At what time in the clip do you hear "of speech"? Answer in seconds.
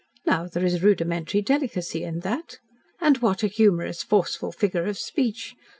4.85-5.53